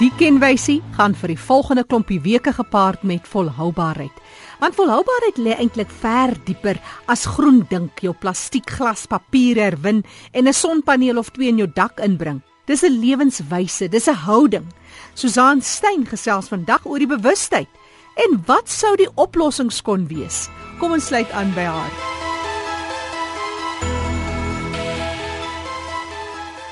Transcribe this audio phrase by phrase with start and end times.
[0.00, 4.16] Die kenwysie gaan vir die volgende klompie weke gepaard met volhoubaarheid.
[4.58, 10.48] Want volhoubaarheid lê eintlik ver dieper as groen dink, jou plastiek, glas, papier herwin en
[10.48, 12.42] 'n sonpaneel of twee in jou dak inbring.
[12.66, 14.66] Dis 'n lewenswyse, dis 'n houding.
[15.14, 17.68] Susan Stein gesels vandag oor die bewustheid
[18.16, 20.48] en wat sou die oplossings kon wees?
[20.80, 22.13] Kom ons sluit aan by haar.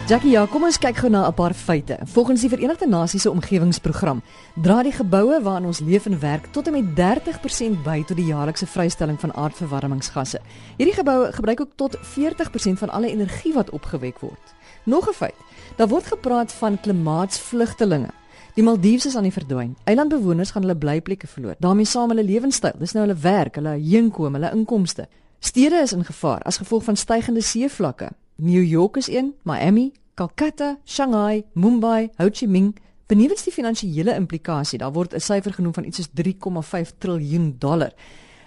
[0.02, 1.96] Jackie, ja, kom ons kyk gou na 'n paar feite.
[2.04, 4.22] Volgens die Verenigde Nasies se omgewingsprogram
[4.62, 8.26] dra die geboue waarin ons leef en werk tot en met 30% by tot die
[8.26, 10.40] jaarlikse vrystelling van aardverwarmingsgasse.
[10.76, 14.54] Hierdie geboue gebruik ook tot 40% van alle energie wat opgewek word.
[14.84, 15.38] Nog 'n feit,
[15.76, 18.10] daar word gepraat van klimaatsvlugtelinge.
[18.54, 19.76] Die Maldiwe is aan die verdwyn.
[19.84, 21.54] Eilandbewoners gaan hulle blyplekke verloor.
[21.58, 22.72] daarmee saam hulle lewenstyl.
[22.78, 25.08] Dis nou hulle werk, hulle heenkom, hulle inkomste.
[25.38, 28.10] Stede is in gevaar as gevolg van stygende seevlakke.
[28.42, 32.74] New York is een, Miami, Calcutta, Shanghai, Mumbai, Ho Chi Minh.
[33.06, 37.92] Benewens die finansiële implikasie, daar word 'n syfer genoem van iets soos 3,5 triljoen dollar.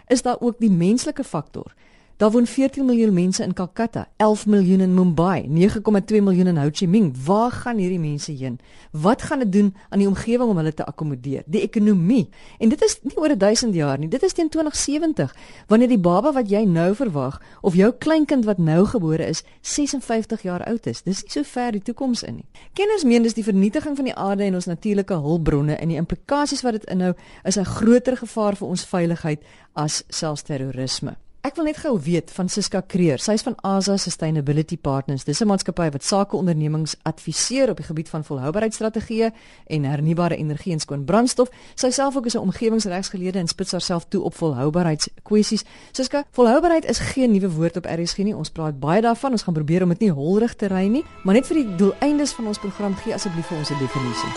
[0.08, 1.74] Is daar ook die menslike faktor?
[2.18, 6.70] Daar woon 14 miljoen mense in Calcutta, 11 miljoen in Mumbai, 9,2 miljoen in Ho
[6.72, 7.14] Chi Minh.
[7.26, 8.60] Waar gaan hierdie mense heen?
[8.92, 11.44] Wat gaan dit doen aan die omgewing om hulle te akkommodeer?
[11.46, 12.30] Die ekonomie.
[12.58, 14.08] En dit is nie oor 1000 jaar nie.
[14.08, 15.36] Dit is teen 2070
[15.68, 20.42] wanneer die baba wat jy nou verwag of jou kleinkind wat nou gebore is 56
[20.42, 21.04] jaar oud is.
[21.04, 22.48] Dis nie so ver die toekoms in nie.
[22.74, 26.64] Kenners meen dis die vernietiging van die aarde en ons natuurlike hulpbronne en die implikasies
[26.64, 27.12] wat dit inhou
[27.44, 31.18] is 'n groter gevaar vir ons veiligheid as selfs terrorisme.
[31.46, 33.22] Ek wil net gou weet van Siska Kreer.
[33.22, 35.28] Sy is van Asa Sustainability Partners.
[35.28, 39.30] Dis 'n maatskappy wat sakeondernemings adviseer op die gebied van volhoubaarheidsstrategieë
[39.68, 41.50] en hernubare energie en skoon brandstof.
[41.76, 45.64] Sy self ook is 'n omgewingsregsgeleerde en spits haarself toe op volhoubaarheidskwessies.
[45.92, 48.36] Siska, volhoubaarheid is geen nuwe woord op RSG nie.
[48.36, 49.32] Ons praat baie daarvan.
[49.32, 52.32] Ons gaan probeer om dit nie holrig te ry nie, maar net vir die doeleindes
[52.32, 54.30] van ons program gee asseblief vir ons 'n definisie.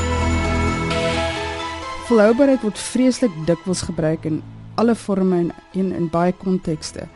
[2.06, 4.42] Volhoubaarheid word vreeslik dikwels gebruik in
[4.78, 7.09] alle forme en in, in baie kontekste.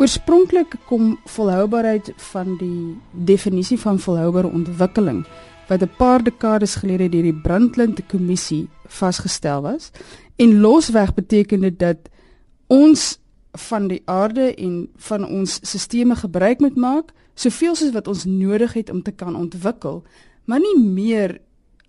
[0.00, 5.24] Oorspronklik kom volhoubaarheid van die definisie van volhoubare ontwikkeling
[5.68, 9.90] wat 'n paar dekades gelede deur die Brundtland Kommissie vasgestel was.
[10.36, 11.98] En losweg beteken dit dat
[12.66, 13.18] ons
[13.52, 18.72] van die aarde en van ons stelsels gebruik moet maak soveel soos wat ons nodig
[18.72, 20.02] het om te kan ontwikkel,
[20.44, 21.40] maar nie meer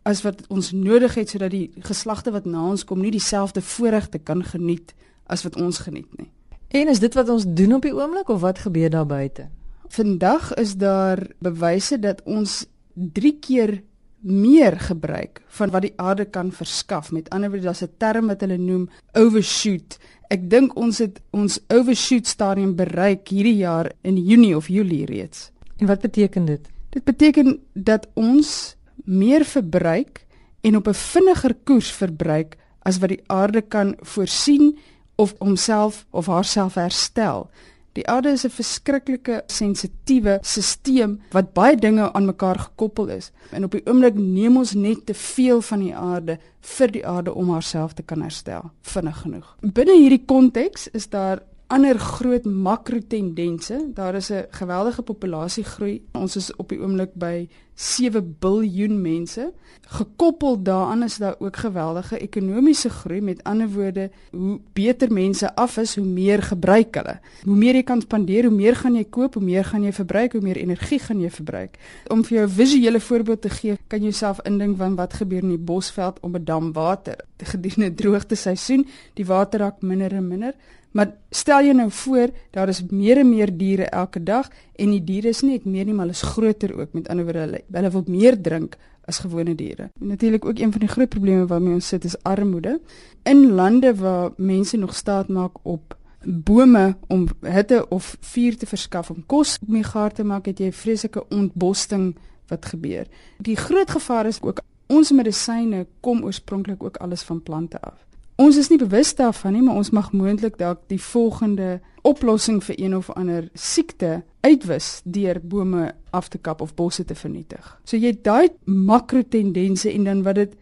[0.04, 4.20] as wat ons nodig het sodat die geslagte wat na ons kom nie dieselfde voorregte
[4.20, 4.94] kan geniet
[5.26, 6.30] as wat ons geniet nie.
[6.74, 9.48] En is dit wat ons doen op die oomblik of wat gebeur daar buite?
[9.94, 13.82] Vandag is daar bewyse dat ons 3 keer
[14.24, 17.12] meer gebruik van wat die aarde kan verskaf.
[17.12, 19.98] Met ander woorde, daar's 'n term wat hulle noem overshoot.
[20.28, 25.52] Ek dink ons het ons overshoot stadium bereik hierdie jaar in Junie of Julie reeds.
[25.78, 26.70] En wat beteken dit?
[26.90, 30.26] Dit beteken dat ons meer verbruik
[30.62, 34.78] en op 'n vinniger koers verbruik as wat die aarde kan voorsien
[35.16, 37.50] of homself of haarself herstel.
[37.94, 43.32] Die aarde is 'n verskriklike sensitiewe stelsel wat baie dinge aan mekaar gekoppel is.
[43.52, 47.34] En op die oomblik neem ons net te veel van die aarde vir die aarde
[47.34, 49.56] om haarself te kan herstel vinnig genoeg.
[49.62, 51.42] Binne hierdie konteks is daar
[51.74, 53.92] ander groot makrotendense.
[53.94, 56.02] Daar is 'n geweldige populasiegroei.
[56.12, 59.54] Ons is op die oomblik by 7 miljard mense.
[59.82, 63.22] Gekoppel daaraan is daar ook geweldige ekonomiese groei.
[63.22, 67.20] Met ander woorde, hoe beter mense af is, hoe meer gebruik hulle.
[67.44, 70.32] Hoe meer jy kan spandeer, hoe meer gaan jy koop, hoe meer gaan jy verbruik,
[70.32, 71.78] hoe meer energie gaan jy verbruik.
[72.08, 75.44] Om vir jou 'n visuele voorbeeld te gee, kan jy jouself indink van wat gebeur
[75.44, 77.16] in die bosveld om 'n dam water.
[77.38, 80.54] Gedurende droogte seisoen, die water raak minder en minder.
[80.94, 85.02] Maar stel jy nou voor, daar is meer en meer diere elke dag en die
[85.04, 86.94] diere is nie net meer nie, maar hulle is groter ook.
[86.94, 88.78] Met ander woorde, hulle, hulle wil meer drink
[89.10, 89.90] as gewone diere.
[90.00, 92.80] Natuurlik ook een van die groot probleme waarmee ons sit is armoede.
[93.24, 99.10] In lande waar mense nog staat maak op bome om hitte of vuur te verskaf
[99.10, 102.14] om kos mee gaar te maak, het jy vreeslike ontbosting
[102.48, 103.08] wat gebeur.
[103.44, 107.98] Die groot gevaar is ook ons medisyne kom oorspronklik ook alles van plante af.
[108.42, 112.80] Ons is nie bewus daarvan nie, maar ons mag moontlik dalk die volgende oplossing vir
[112.80, 117.62] een of ander siekte uitwis deur bome af te kap of bosse te vernietig.
[117.86, 120.56] So jy daai makrotendense en dan wat dit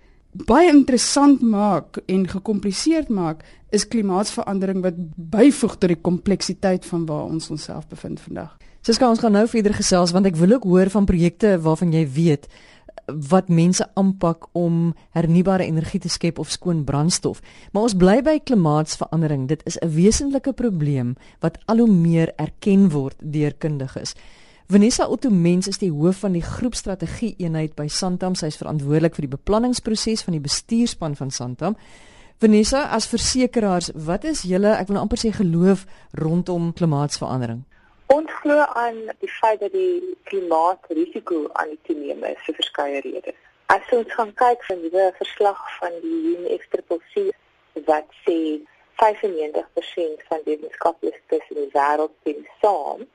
[0.47, 7.31] baie interessant maak en gekompliseerd maak is klimaatsverandering wat byvoeg tot die kompleksiteit van waar
[7.31, 8.57] ons onsself bevind vandag.
[8.81, 12.03] Siska, ons gaan nou verder gesels want ek wil ook hoor van projekte waarvan jy
[12.15, 12.47] weet
[13.06, 17.42] wat mense aanpak om hernubare energie te skep of skoon brandstof.
[17.71, 19.48] Maar ons bly by klimaatsverandering.
[19.48, 24.13] Dit is 'n wesentlike probleem wat al hoe meer erken word deur kundiges.
[24.68, 28.36] Vanessa Otto Mens is die hoof van die groepstrategie eenheid by Santam.
[28.36, 31.75] Sy is verantwoordelik vir die beplanningsproses van die bestuurspan van Santam.
[32.42, 35.86] Vanessa, as versekeraars, wat is julle, ek wil nou amper sê geloof
[36.18, 37.65] rondom klimaatsverandering?
[38.12, 43.36] Ons glo aan die feit dat die klimaatrisiko aan die toeneem is vir verskeie redes.
[43.72, 47.30] As ons gaan kyk van die verslag van die UNFCCC
[47.88, 48.36] wat sê
[49.00, 53.06] 95% van wetenskaplikes in die wêreld stem saam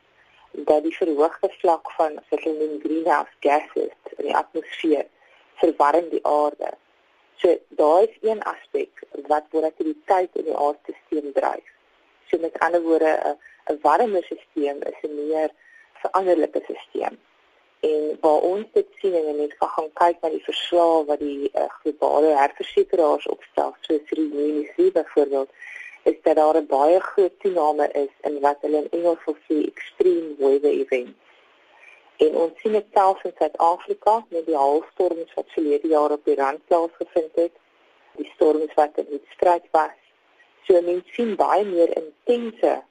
[0.70, 5.04] dat die verhoogde vlak van sogenaamde greenhouse gases in die atmosfeer
[5.64, 6.70] verwarm die aarde.
[7.42, 7.52] So
[7.82, 11.68] daar is een aspek wat volatiliteit in die aardstelsel dryf.
[12.30, 13.36] So met ander woorde 'n
[13.70, 15.50] 'n warmer stelsel is 'n meer
[16.02, 17.16] veranderlike stelsel.
[17.80, 21.66] En waar ons dit sien en net gaan kyk na die verslae wat die uh,
[21.80, 25.50] globale herversekeraars opstel, soos die UNICEF byvoorbeeld,
[26.10, 29.56] is dat daar 'n baie groot toename is in wat hulle in Engels wil sê
[29.72, 31.18] extreme weather events.
[32.16, 36.34] En ons sien dit selfs in Suid-Afrika met die haalstorms wat verlede jaar op die
[36.34, 37.52] rand plaasgevind het,
[38.16, 39.98] die storms wat in die stryd was.
[40.64, 42.82] So mense sien baie meer intense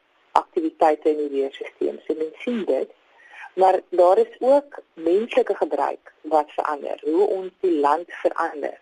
[0.55, 1.99] aktiwiteite in die weerstelsel.
[2.07, 2.93] So mense sien dit
[3.55, 8.79] maar daar is ook menslike gebruik wat verander hoe ons die land verander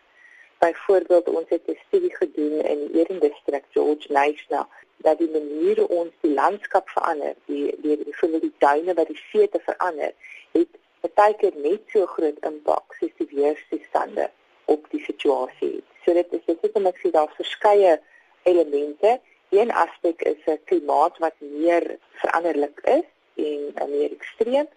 [0.58, 4.68] byvoorbeeld ons het 'n studie gedoen in die Eden District George National
[4.98, 9.22] dat die manier ons die landskap verander, die die die vir die duine wat die
[9.32, 10.12] see te verander,
[10.52, 10.72] het
[11.16, 14.30] baie net so groot impak soos die weerstoestande
[14.66, 15.84] op die situasie.
[16.06, 18.00] So dit is dit is om ek sê daar verskeie
[18.44, 19.20] elemente.
[19.54, 23.08] Een aspek is 'n klimaat wat meer veranderlik is
[23.76, 24.68] en meer ekstreem.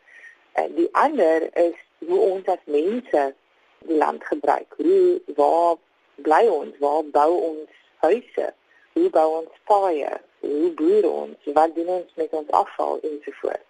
[0.52, 3.34] En die ander is hoe ons as mense
[3.78, 4.74] die land gebruik.
[4.76, 5.76] Hoe waar
[6.14, 6.78] bly ons?
[6.78, 8.54] Waar bou ons huise?
[8.92, 10.20] Hoe bou ons paaie?
[10.40, 11.36] Hoe boer ons?
[11.44, 13.65] Wat doen ons met ons afval ensovoorts?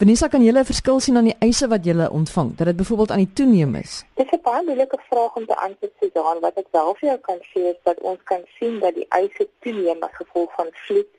[0.00, 2.56] Vanessa, kan jy 'n verskil sien aan die eise wat jy ontvang?
[2.56, 4.04] Dat dit byvoorbeeld aan die toeneem is?
[4.14, 6.40] Dit is 'n baie moeilike vraag om te antwoord, Susan.
[6.40, 9.48] Wat ek wel vir jou kan sê is dat ons kan sien dat die eise
[9.60, 11.10] toeneem as gevolg van vloed,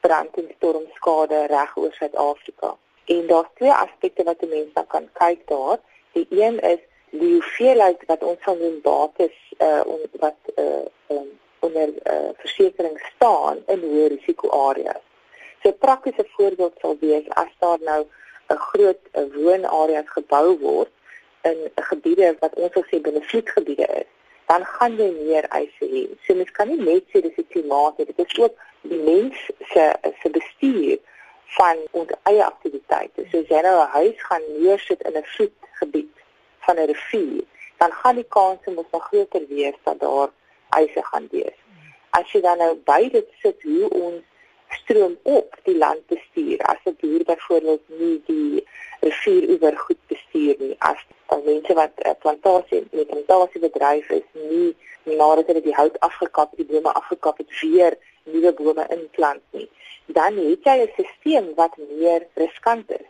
[0.00, 2.76] brand en stormskade reg oor Suid-Afrika.
[3.04, 5.78] En daar's twee aspekte wat mense kan kyk daar.
[6.12, 11.28] Die een is die hoeveelheid wat ons van die bates uh on, wat uh um,
[11.60, 15.09] onder uh versekerings staan in hoë risiko areas.
[15.62, 18.06] So praktiese voorbeeld sal wees as daar nou
[18.48, 19.02] 'n groot
[19.34, 20.92] woonareas gebou word
[21.42, 24.08] in 'n gebiede wat ons wil sê benefietgebiede is,
[24.46, 26.02] dan gaan jy meer eise hê.
[26.24, 29.36] So mens kan nie net sê dis die klimaat dit is ook die mens
[29.72, 29.84] se
[30.22, 30.98] se bestuur
[31.58, 33.24] van ons eie aktiwiteite.
[33.30, 36.14] So as jy nou 'n huis gaan neersit in 'n vloedgebied
[36.58, 37.44] van 'n rivier,
[37.78, 40.30] dan gaan die kans mos nog groter wees dat daar
[40.68, 41.58] eise gaan wees.
[42.10, 44.22] As jy dan nou by dit sit hoe ons
[44.82, 48.66] stroom op die land bestuur, as 'n boer byvoorbeeld nie die
[49.00, 54.10] rivier oor goed bestuur nie, as al mense wat 'n plantasie met 'n plantasie bedryf
[54.10, 54.74] is, nie
[55.04, 59.68] nadat hulle die hout afgekap, die bome afgekap het, weer nuwe bome inplant nie,
[60.06, 63.08] dan het jy 'n stelsel wat meer riskant is.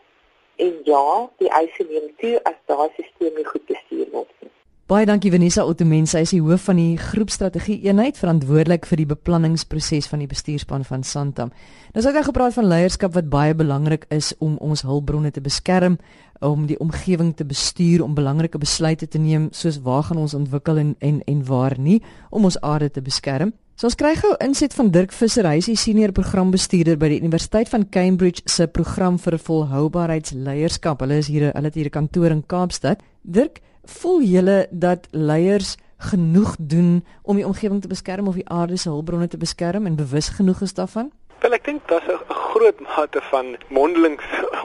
[0.55, 4.51] En ja, die eise neem toe as daai stelsel nie goed bestuur word nie.
[4.91, 9.05] Baie dankie Vanessa Ottomen, sy is die hoof van die groepstrategie eenheid verantwoordelik vir die
[9.07, 11.53] beplanningsproses van die bestuurspan van Santam.
[11.95, 15.95] Nou sou ek gepraat van leierskap wat baie belangrik is om ons hulpbronne te beskerm,
[16.43, 20.83] om die omgewing te bestuur, om belangrike besluite te neem soos waar gaan ons ontwikkel
[20.83, 23.55] en en en waar nie om ons aarde te beskerm.
[23.79, 27.23] So ons kry gou inset van Dirk Visser, hy is die senior programbestuurder by die
[27.23, 30.99] Universiteit van Cambridge se program vir volhoubaarheidsleierskap.
[30.99, 32.99] Hulle is hier, hulle het hier 'n kantoor in Kaapstad.
[33.23, 38.77] Dirk, voel julle dat leiers genoeg doen om die omgewing te beskerm of die aarde
[38.77, 41.11] se hulpbronne te beskerm en bewus genoeg is daarvan?
[41.39, 44.23] Wel ek dink daar's 'n groot mate van mondelings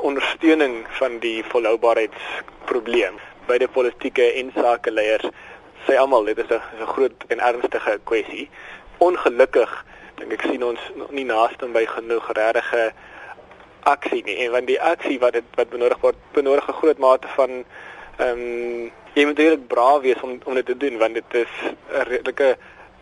[0.08, 3.14] ondersteuning van die volhoubaarheidsprobleem
[3.46, 5.28] by die politieke en sakeleiers.
[5.87, 8.50] Sê almal dit is 'n groot en ernstige kwessie
[8.99, 9.85] ongelukkig
[10.16, 10.80] dink ek sien ons
[11.11, 12.92] nie naaste by genoeg regte
[13.87, 17.28] aksie nie en want die aksie wat dit wat benodig word benodig 'n groot mate
[17.37, 17.50] van
[18.18, 21.52] ehm um, jy moet regtig braaf wees om om dit te doen want dit is
[21.64, 22.56] 'n redelike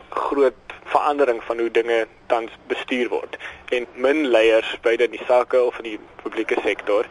[0.09, 3.37] groot verandering van hoe dinge tans bestuur word
[3.71, 7.07] en min leiers by die sake of in die publieke sektor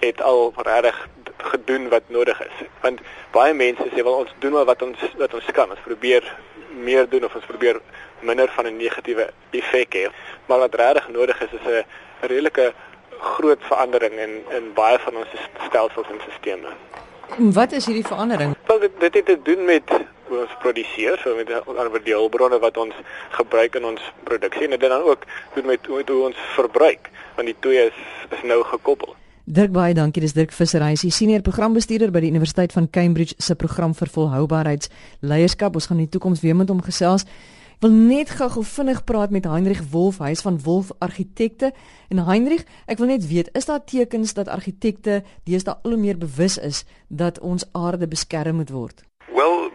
[0.00, 3.00] het al regtig gedoen wat nodig is want
[3.32, 6.34] baie mense sê wel ons doen maar wat ons wat ons kan ons probeer
[6.74, 7.80] meer doen of ons probeer
[8.20, 10.08] minder van 'n negatiewe effek hê.
[10.46, 11.84] Maar wat regtig nodig is is 'n
[12.20, 12.72] redelike
[13.18, 15.28] groot verandering in in baie van ons
[15.66, 17.03] stelsels en stelsels.
[17.38, 18.54] Wat is hierdie verandering?
[18.66, 19.82] Wel dit, dit het te doen met
[20.28, 22.94] hoe ons produseer, so met ander deelbronne wat ons
[23.36, 27.50] gebruik in ons produksie en dit dan ook doen met hoe, hoe ons verbruik, want
[27.50, 28.00] die twee is
[28.32, 29.14] is nou gekoppel.
[29.44, 30.22] Dirk baie dankie.
[30.24, 33.92] Dis Dirk Visser, hy is die senior programbestuurder by die Universiteit van Cambridge se program
[33.94, 35.76] vir volhoubaarheidsleierskap.
[35.76, 37.26] Ons gaan in die toekoms weer met hom gesels.
[37.74, 41.72] Ek wil net gou-gou vinnig praat met Heinrich Wolf, hy is van Wolf Argitekte.
[42.08, 46.18] En Heinrich, ek wil net weet, is daar tekens dat argitekte deesdae al hoe meer
[46.18, 49.02] bewus is dat ons aarde beskerm moet word?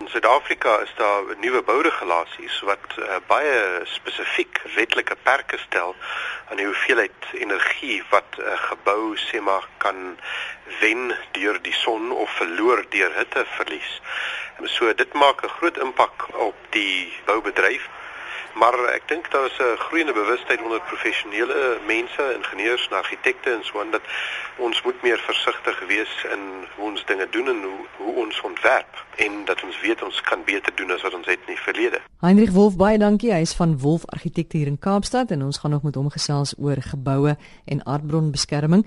[0.09, 5.93] Suid-Afrika is daar nuwe bouregulasies wat uh, baie spesifiek wetlike perke stel
[6.49, 10.17] aan die hoeveelheid energie wat 'n uh, gebou sê maar kan
[10.79, 13.91] wen deur die son of verloor deur hitteverlies.
[14.65, 17.85] So dit maak 'n groot impak op die boubedryf.
[18.53, 23.63] Maar ek dink daar is 'n groeiende bewustheid onder professionele mense, ingenieurs en argitekte en
[23.63, 24.01] so aan dat
[24.57, 26.43] ons moet meer versigtig wees in
[26.75, 30.43] hoe ons dinge doen en hoe, hoe ons ontwerp en dat ons weet ons kan
[30.43, 31.99] beter doen as wat ons het in die verlede.
[32.19, 33.33] Heinrich Wolf baie dankie.
[33.33, 36.55] Hy is van Wolf Argitekte hier in Kaapstad en ons gaan nog met hom gesels
[36.57, 38.85] oor geboue en aardbronbeskerming.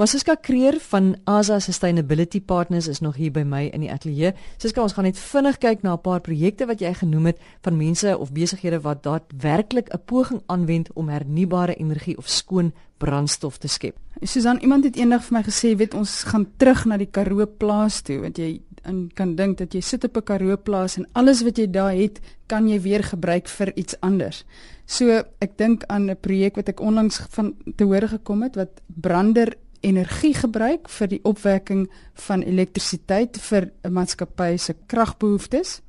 [0.00, 4.30] Maar Siska Kreer van Asa Sustainability Partners is nog hier by my in die ateljee.
[4.56, 7.76] Siska, ons gaan net vinnig kyk na 'n paar projekte wat jy genoem het van
[7.76, 13.68] mense of besighede wat daadwerklik 'n poging aanwend om hernubare energie of skoon brandstof te
[13.68, 13.96] skep.
[14.22, 18.00] Susan, iemand het eendag vir my gesê, weet ons gaan terug na die Karoo plaas
[18.00, 21.42] toe, want jy en kan dink dat jy sit op 'n Karoo plaas en alles
[21.42, 24.44] wat jy daar het, kan jy weer gebruik vir iets anders.
[24.86, 28.80] So, ek dink aan 'n projek wat ek onlangs van te hore gekom het wat
[28.86, 31.86] brander energie gebruik vir die opwekking
[32.26, 35.80] van elektrisiteit vir 'n maatskappy se kragbehoeftes.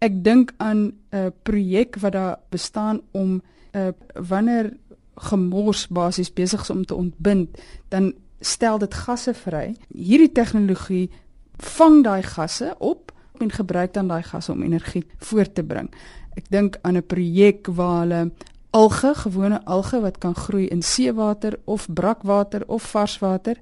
[0.00, 3.42] Ek dink aan 'n projek wat daar bestaan om
[3.72, 4.76] uh, wanneer
[5.16, 7.58] gemors basies besig is om te ontbind,
[7.88, 9.74] dan stel dit gasse vry.
[9.88, 11.10] Hierdie tegnologie
[11.56, 15.90] vang daai gasse op en gebruik dan daai gasse om energie voort te bring.
[16.36, 18.30] Ek dink aan 'n projek waar hulle
[18.70, 23.56] alge, gewone alge wat kan groei in seewater of brakwater of varswater,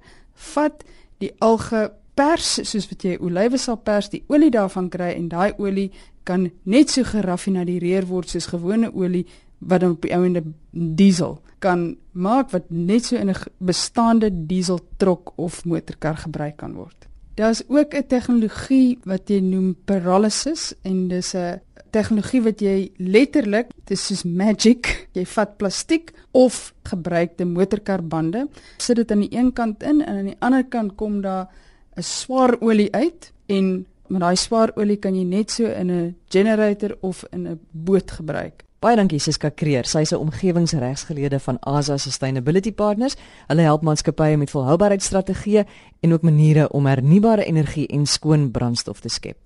[0.54, 0.84] vat
[1.18, 5.52] die alge pers soos wat jy olywe sal pers, die olie daarvan kry en daai
[5.58, 5.90] olie
[6.24, 9.26] kan net so geraffineer word soos gewone olie
[9.58, 14.80] wat dan op die ouende diesel kan maak wat net so in 'n bestaande diesel
[14.96, 17.08] trok of motorkar gebruik kan word.
[17.36, 23.66] Daar's ook 'n tegnologie wat jy noem pyrolysis en dis 'n tegnologie wat jy letterlik,
[23.84, 29.82] dis soos magic, jy vat plastiek of gebruikte motorkarbande, sit dit aan die een kant
[29.82, 31.48] in en aan die ander kant kom daar
[31.96, 36.16] 'n swaar olie uit en met daai swaar olie kan jy net so in 'n
[36.28, 38.65] generator of in 'n boot gebruik.
[38.76, 39.86] Baie dankie Siska Kreer.
[39.88, 43.16] Sy is 'n omgewingsregsgeleerde van Asa Sustainability Partners.
[43.46, 45.64] Hulle help maatskappye met volhoubaarheidsstrategieë
[46.00, 49.36] en ook maniere om hernubare energie en skoon brandstof te skep.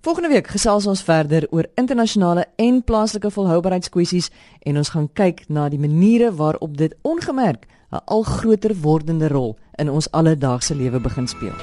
[0.00, 4.30] Volgende week gesels ons verder oor internasionale en plaaslike volhoubaarheidskwessies
[4.60, 9.56] en ons gaan kyk na die maniere waarop dit ongemerk 'n al groter wordende rol
[9.78, 11.54] in ons alledaagse lewe begin speel.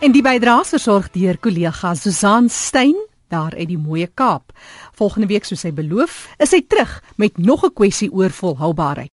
[0.00, 2.96] En die bydraes versorg deur kollega Susan Stein
[3.30, 4.52] daar uit die mooie Kaap.
[4.92, 9.08] Volgende week soos hy beloof, is hy terug met nog 'n kwessie oor volhoubaarheid.